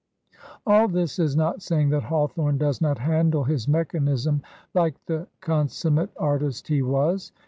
[0.65, 4.41] All this is not saying that Hawthorne does not handle his mechanism
[4.73, 7.31] like the consummate artist he was.